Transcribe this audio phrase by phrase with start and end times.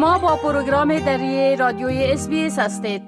[0.00, 3.02] شما با پروگرام دری رادیوی اس هستید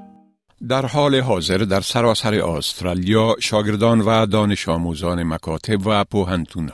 [0.69, 6.05] در حال حاضر در سراسر استرالیا شاگردان و دانش آموزان مکاتب و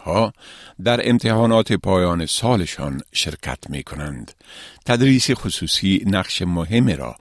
[0.04, 0.32] ها
[0.84, 4.32] در امتحانات پایان سالشان شرکت می کنند.
[4.86, 7.16] تدریس خصوصی نقش مهم را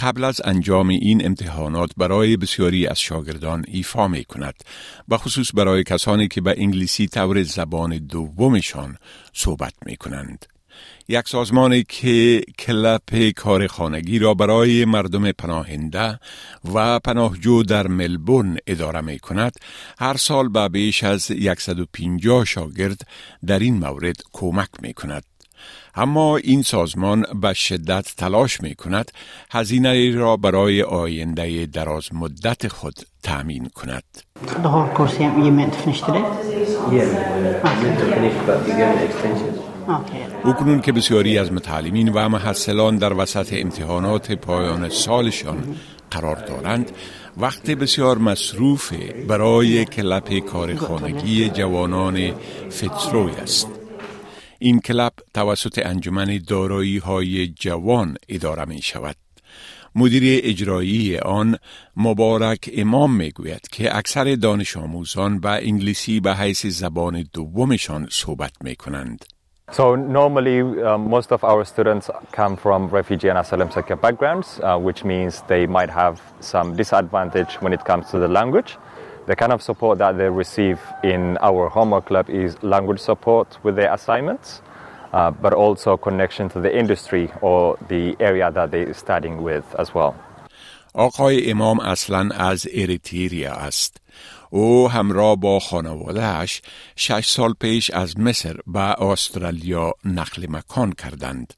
[0.00, 4.54] قبل از انجام این امتحانات برای بسیاری از شاگردان ایفا می کند
[5.08, 8.96] و خصوص برای کسانی که به انگلیسی طور زبان دومشان
[9.32, 10.46] صحبت می کنند.
[11.08, 16.20] یک سازمانی که کلپ کار خانگی را برای مردم پناهنده
[16.74, 19.52] و پناهجو در ملبورن اداره می کند
[19.98, 21.22] هر سال به بیش از
[21.58, 23.00] 150 شاگرد
[23.46, 25.24] در این مورد کمک می کند.
[25.94, 29.10] اما این سازمان به شدت تلاش می کند
[29.50, 34.04] هزینه را برای آینده دراز مدت خود تأمین کند.
[40.44, 45.76] او که بسیاری از متعلمین و محصلان در وسط امتحانات پایان سالشان
[46.10, 46.90] قرار دارند
[47.36, 48.92] وقت بسیار مصروف
[49.28, 52.32] برای کلپ کارخانگی جوانان
[52.70, 53.68] فتروی است.
[54.58, 59.16] این کلپ توسط انجمن دارایی های جوان اداره می شود
[59.94, 61.56] مدیر اجرایی آن
[61.96, 68.52] مبارک امام می گوید که اکثر دانش آموزان به انگلیسی به حیث زبان دومشان صحبت
[68.64, 69.24] می کنند.
[69.71, 74.77] So normally um, most of our students come from refugee and asylum seeker backgrounds, uh,
[74.77, 78.77] which means they might have some disadvantage when it comes to the language.
[79.25, 83.75] The kind of support that they receive in our homework club is language support with
[83.75, 84.61] their assignments,
[85.13, 89.93] uh, but also connection to the industry or the area that they're studying with as
[89.95, 90.13] well.
[90.93, 93.97] آقای امام اصلا از اریتیریا است.
[94.50, 96.62] او همراه با خانوادهش
[96.96, 101.54] شش سال پیش از مصر به استرالیا نقل مکان کردند.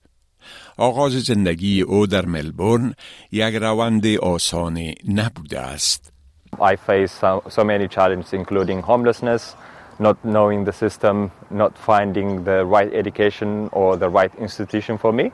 [0.79, 2.95] آغاز زندگی او در ملبورن
[3.33, 6.13] یک روند آسان نبوده است.
[6.61, 9.57] I face so, so many challenges including homelessness,
[9.99, 15.33] not knowing the system, not finding the right education or the right institution for me.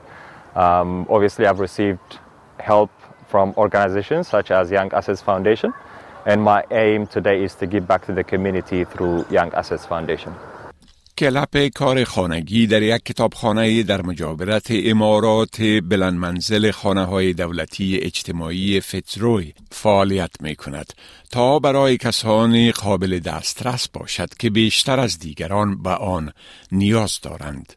[0.55, 2.19] Um, obviously I've received
[2.61, 2.91] help
[3.27, 5.73] from organizations such as Young Assets Foundation.
[6.27, 10.35] And my aim today is to give back to the community through Young Assets Foundation.
[11.19, 18.81] کلپ کار خانگی در یک کتابخانه در مجاورت امارات بلند منزل خانه های دولتی اجتماعی
[18.81, 20.93] فتروی فعالیت می کند
[21.31, 26.33] تا برای کسانی قابل دسترس باشد که بیشتر از دیگران به آن
[26.73, 27.73] نیاز دارند.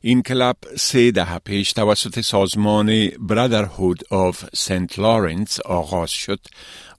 [0.00, 6.40] این کلب سه دهه پیش توسط سازمان Brotherhood of سنت لارنس آغاز شد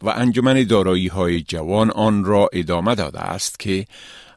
[0.01, 3.85] و انجمن دارایی های جوان آن را ادامه داده است که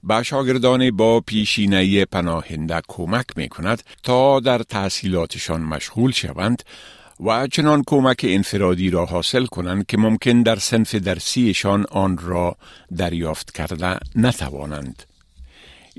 [0.04, 6.62] به شاگردان با پیشینه پناهنده کمک می کند تا در تحصیلاتشان مشغول شوند
[7.20, 12.56] و چنان کمک انفرادی را حاصل کنند که ممکن در سنف درسیشان آن را
[12.96, 15.07] دریافت کرده نتوانند.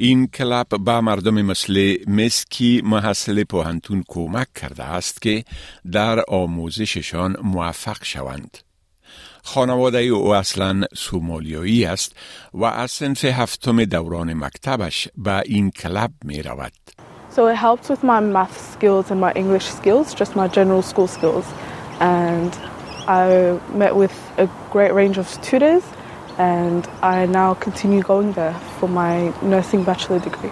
[0.01, 5.43] این کلپ به مردم مثل مسکی محصل پوهنتون کمک کرده است که
[5.91, 8.57] در آموزششان موفق شوند.
[9.43, 12.15] خانواده او اصلا سومالیایی است
[12.53, 16.73] و از سنف هفتم دوران مکتبش به این کلب می رود.
[17.35, 21.07] So it helps with my math skills and my English skills, just my general school
[21.07, 21.45] skills.
[21.99, 22.51] And
[23.07, 25.83] I met with a great range of tutors
[26.38, 30.50] and I now continue going there for my nursing bachelor degree.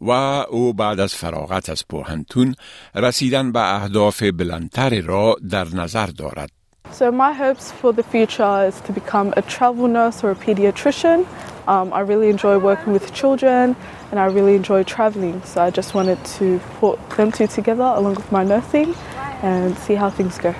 [0.00, 0.10] و
[0.50, 2.54] او بعد از فراغت از پوهنتون
[2.94, 6.50] رسیدن به اهداف بلندتر را در نظر دارد.
[6.92, 11.20] So my hopes for the future is to become a travel nurse or a pediatrician.
[11.66, 13.76] Um, I really enjoy working with children
[14.10, 15.40] and I really enjoy traveling.
[15.44, 18.94] So I just wanted to put them two together along with my nursing
[19.42, 20.54] and see how things go.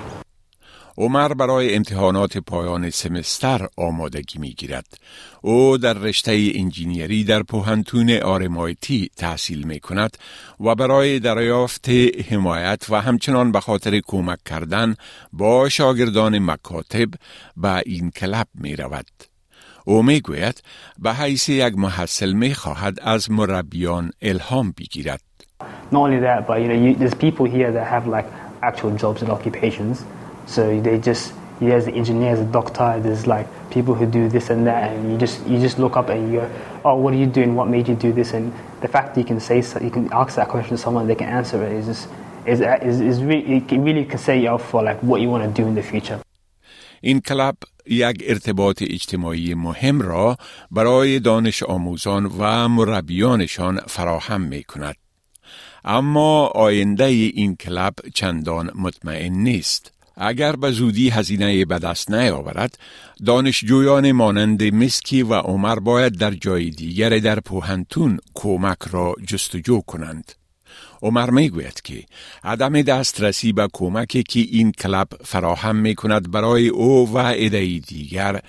[0.98, 4.86] عمر برای امتحانات پایان سمستر آمادگی می گیرد.
[5.42, 10.16] او در رشته انجینیری در پوهنتون آرمایتی تحصیل می کند
[10.60, 11.88] و برای دریافت
[12.30, 14.94] حمایت و همچنان به خاطر کمک کردن
[15.32, 17.08] با شاگردان مکاتب
[17.56, 19.06] به این کلب می رود.
[19.84, 20.62] او می گوید
[20.98, 25.20] به حیث یک محصل می خواهد از مربیان الهام بگیرد.
[25.92, 28.26] Not only that, but you know, you, there's people here that have like
[28.62, 30.04] actual jobs and occupations.
[30.47, 34.27] So they just you as an engineer, as a doctor, there's like people who do
[34.29, 36.51] this and that, and you just you just look up and you go,
[36.85, 37.55] oh, what are you doing?
[37.55, 38.33] What made you do this?
[38.33, 41.07] And the fact that you can say so, you can ask that question to someone,
[41.07, 42.07] they can answer it is just
[42.45, 45.43] is is, is really it really can set you up for like what you want
[45.43, 46.19] to do in the future.
[47.01, 47.55] این کلاب
[47.85, 50.37] یک ارتباط اجتماعی مهم را
[50.71, 54.95] برای دانش آموزان و مربیانشان فراهم می کند.
[55.85, 59.91] اما آینده این کلب چندان مطمئن نیست.
[60.20, 62.78] اگر به زودی هزینه به دست نیاورد
[63.26, 70.32] دانشجویان مانند مسکی و عمر باید در جای دیگر در پوهنتون کمک را جستجو کنند
[71.02, 72.04] عمر می گوید که
[72.44, 78.40] عدم دسترسی به کمکی که این کلب فراهم می کند برای او و عده دیگر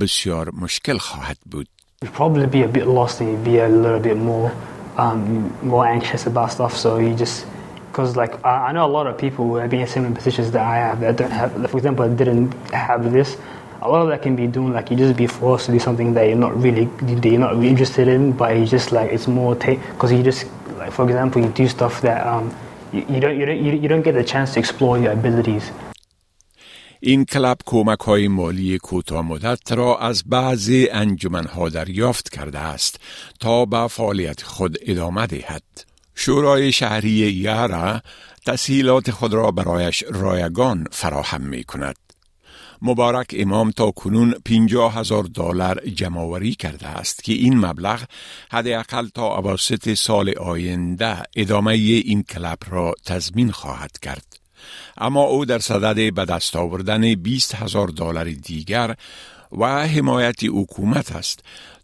[0.00, 1.68] بسیار مشکل خواهد بود.
[2.04, 4.52] probably be a bit lost and be a little more
[4.98, 6.76] um, more anxious about stuff.
[6.76, 7.46] So you just
[7.97, 10.51] because like I, I know a lot of people who have been in similar positions
[10.51, 11.51] that I have that don't have.
[11.69, 13.37] For example, I didn't have this.
[13.81, 16.13] A lot of that can be doing like you just be forced to do something
[16.13, 19.27] that you're not really that you're not really interested in, but you just like it's
[19.27, 20.47] more because you just
[20.77, 22.55] like for example you do stuff that um,
[22.91, 25.71] you, you don't you don't you don't get the chance to explore your abilities.
[27.05, 32.99] این کلب کمک های مالی کوتاه مدت را از بعضی انجمنها دریافت کرده است
[33.39, 35.63] تا به فعالیت خود ادامه دهد.
[36.20, 38.00] شورای شهری یارا
[38.46, 41.96] تسهیلات خود را برایش رایگان فراهم می کند.
[42.82, 48.02] مبارک امام تا کنون 50 هزار دلار جمعوری کرده است که این مبلغ
[48.52, 54.40] حداقل تا اواسط سال آینده ادامه این کلب را تضمین خواهد کرد.
[54.96, 58.94] اما او در صدد به دست آوردن 20 هزار دلار دیگر
[59.52, 61.40] و حمایت حکومت است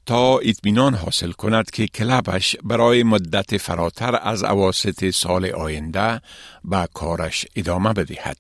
[0.07, 6.21] تا اطمینان حاصل کند که کلبش برای مدت فراتر از اواسط سال آینده
[6.65, 8.37] به کارش ادامه بدهد.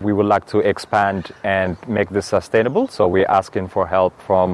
[0.00, 4.48] We would like to expand and make this sustainable, so we're asking for help from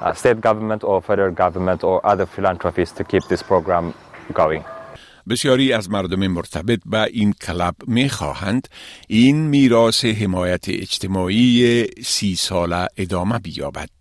[0.00, 3.94] uh, state government or federal government or other philanthropies to keep this program
[4.34, 4.64] going.
[5.28, 8.68] بسیاری از مردم مرتبط به این کلب می خواهند
[9.08, 13.93] این میراث حمایت اجتماعی سی ساله ادامه بیابد.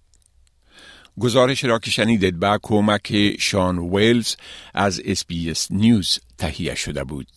[1.19, 4.35] گزارش را که شنیدید به کمک شان ویلز
[4.73, 7.27] از SBS News تهیه شده بود.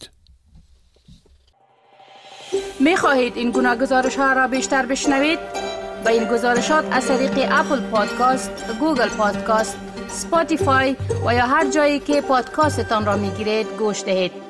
[2.80, 5.38] می خواهید این گونه گزارش ها را بیشتر بشنوید؟
[6.04, 8.50] با این گزارشات از طریق Apple Podcast،
[8.80, 9.76] Google Podcast،
[10.08, 10.96] Spotify
[11.26, 14.45] و یا هر جایی که پادکاستتان را می گیرید گوش دهید.